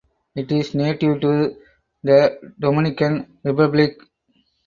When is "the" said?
2.01-2.53